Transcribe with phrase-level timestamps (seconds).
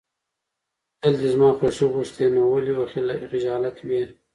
[1.01, 2.85] تل د زما خوښي غوښتې، نو ولې به
[3.31, 4.01] خجالت وې.